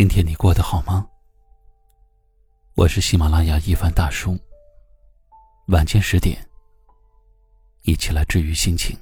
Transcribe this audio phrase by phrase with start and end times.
[0.00, 1.06] 今天你过得好吗？
[2.74, 4.34] 我是喜马拉雅一凡大叔。
[5.66, 6.42] 晚间十点，
[7.82, 8.98] 一起来治愈心情。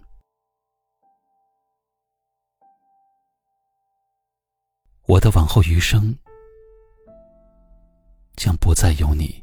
[5.07, 6.13] 我的往后余生
[8.35, 9.41] 将不再有你。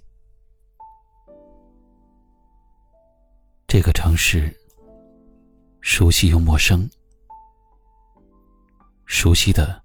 [3.65, 4.53] 这个城市，
[5.79, 6.85] 熟悉又陌生。
[9.05, 9.84] 熟悉的。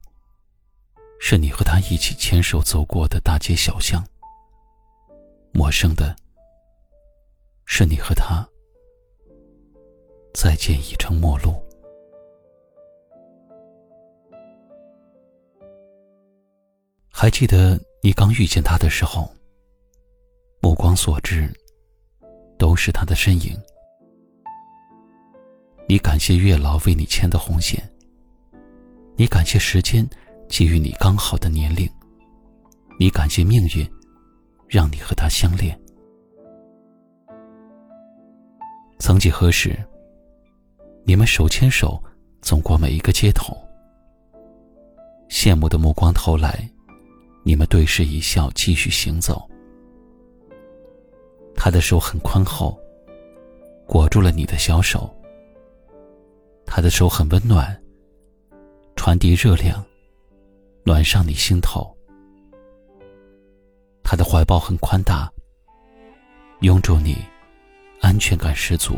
[1.23, 4.03] 是你和他一起牵手走过的大街小巷。
[5.53, 6.17] 陌生的，
[7.67, 8.45] 是你和他
[10.33, 11.55] 再见已成陌路。
[17.13, 19.31] 还记得你刚遇见他的时候，
[20.61, 21.53] 目光所至
[22.59, 23.57] 都是他的身影。
[25.87, 27.79] 你感谢月老为你牵的红线，
[29.17, 30.09] 你感谢时间。
[30.51, 31.89] 给予你刚好的年龄，
[32.99, 33.89] 你感谢命运，
[34.69, 35.81] 让你和他相恋。
[38.99, 39.79] 曾几何时，
[41.05, 42.03] 你们手牵手
[42.43, 43.57] 走过每一个街头，
[45.31, 46.69] 羡慕的目光投来，
[47.45, 49.49] 你们对视一笑，继续行走。
[51.55, 52.77] 他的手很宽厚，
[53.87, 55.09] 裹住了你的小手。
[56.67, 57.81] 他的手很温暖，
[58.97, 59.83] 传递热量。
[60.91, 61.97] 暖上你心头，
[64.03, 65.31] 他的怀抱很宽大，
[66.63, 67.17] 拥住你，
[68.01, 68.97] 安全感十足。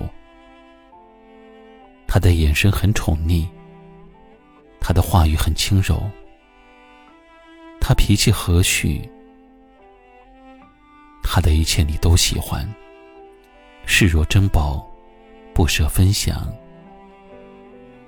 [2.08, 3.46] 他的眼神很宠溺，
[4.80, 6.02] 他的话语很轻柔，
[7.78, 9.06] 他脾气和煦，
[11.22, 12.66] 他的一切你都喜欢，
[13.84, 14.82] 视若珍宝，
[15.52, 16.50] 不舍分享，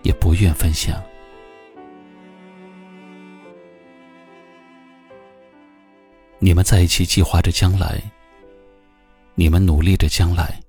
[0.04, 1.04] 也不愿分享。
[6.44, 7.98] 你们在一起计划着将来，
[9.34, 10.60] 你们努力着将来。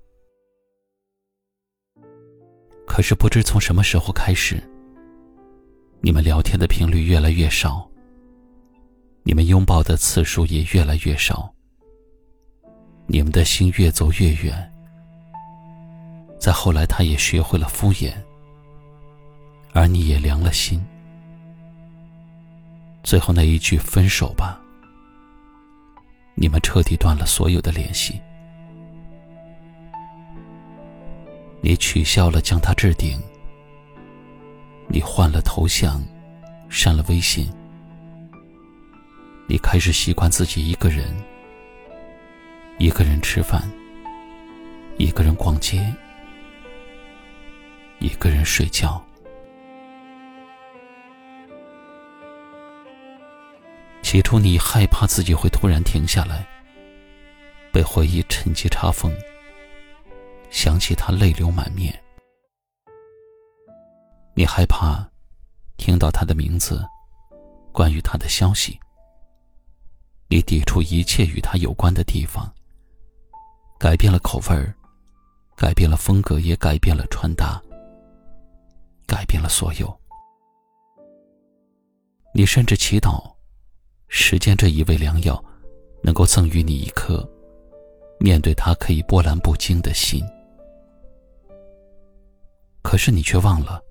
[2.87, 4.55] 可是不知从什么时候开始，
[5.99, 7.85] 你们聊天的频率越来越少，
[9.23, 11.53] 你们拥抱的次数也越来越少，
[13.05, 14.71] 你们的心越走越远。
[16.39, 18.13] 再后来，他也学会了敷衍，
[19.73, 20.81] 而你也凉了心。
[23.03, 24.57] 最后那一句“分手吧”。
[26.35, 28.21] 你们彻底断了所有的联系。
[31.61, 33.17] 你取消了将他置顶，
[34.87, 36.03] 你换了头像，
[36.69, 37.49] 删了微信。
[39.47, 41.15] 你开始习惯自己一个人，
[42.77, 43.63] 一个人吃饭，
[44.97, 45.91] 一个人逛街，
[47.99, 49.03] 一个人睡觉。
[54.15, 56.47] 起初，你害怕自己会突然停下来，
[57.69, 59.13] 被回忆趁机插锋。
[60.49, 61.93] 想起他，泪流满面。
[64.33, 65.05] 你害怕
[65.75, 66.81] 听到他的名字，
[67.73, 68.79] 关于他的消息。
[70.29, 72.49] 你抵触一切与他有关的地方，
[73.77, 74.73] 改变了口味儿，
[75.57, 77.61] 改变了风格，也改变了穿搭，
[79.05, 79.99] 改变了所有。
[82.33, 83.34] 你甚至祈祷。
[84.07, 85.43] 时间这一味良药，
[86.01, 87.27] 能够赠予你一颗
[88.19, 90.23] 面对它可以波澜不惊的心。
[92.81, 93.81] 可是你却忘了，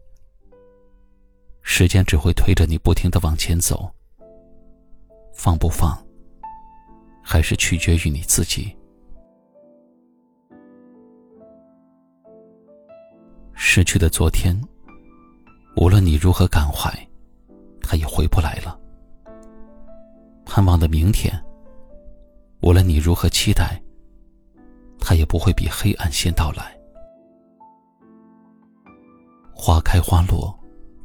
[1.63, 3.93] 时间只会推着你不停的往前走。
[5.35, 5.99] 放不放，
[7.23, 8.75] 还是取决于你自己。
[13.53, 14.57] 失去的昨天，
[15.77, 16.89] 无论你如何感怀，
[17.83, 18.79] 他也回不来了。
[20.55, 21.35] 盼望的明天，
[22.63, 23.83] 无论你如何期待，
[25.01, 26.81] 它也不会比黑暗先到来。
[29.53, 30.57] 花开花落，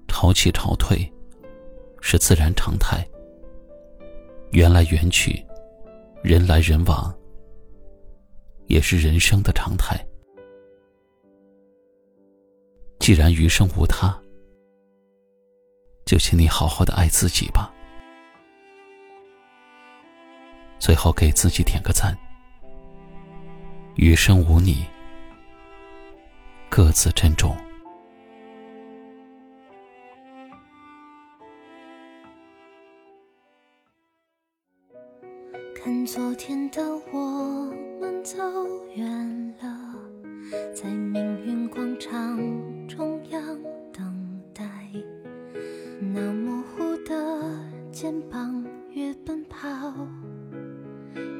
[0.07, 1.11] 潮起潮退，
[1.99, 3.03] 是自然常态。
[4.51, 5.43] 缘来缘去，
[6.21, 7.11] 人来人往，
[8.67, 9.97] 也是人生的常态。
[12.99, 14.15] 既然余生无他，
[16.05, 17.73] 就请你好好的爱自己吧。
[20.89, 22.17] 最后给自己点个赞。
[23.93, 24.87] 余生无你，
[26.67, 27.55] 各自珍重。
[35.75, 36.81] 看昨天的
[37.13, 37.71] 我
[38.01, 38.35] 们走
[38.95, 39.95] 远了，
[40.73, 42.35] 在命运广场
[42.87, 43.39] 中央
[43.93, 44.67] 等待，
[45.99, 47.15] 那模糊的
[47.91, 49.69] 肩膀越奔跑。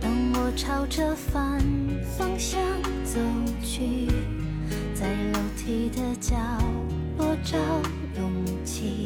[0.00, 1.60] 当我朝着反
[2.16, 2.60] 方向
[3.04, 3.20] 走
[3.62, 4.06] 去
[4.94, 6.36] 在楼梯的角
[7.18, 7.56] 落找
[8.16, 8.32] 勇
[8.64, 9.05] 气。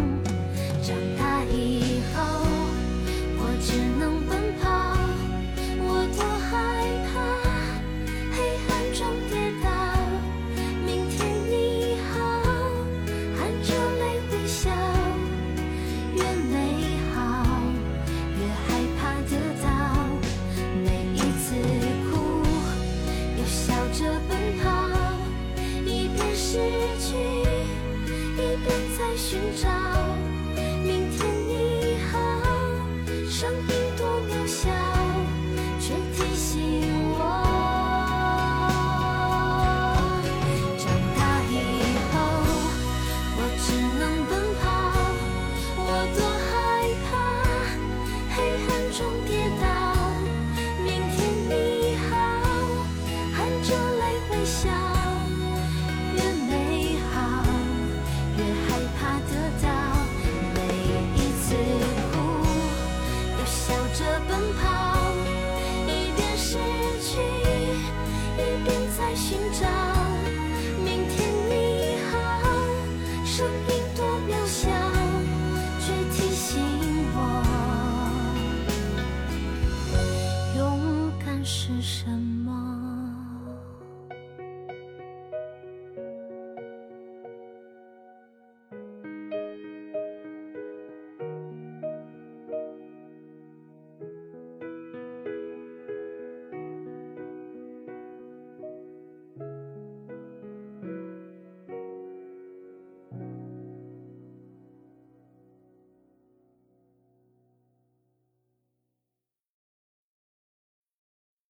[29.17, 30.00] 寻找。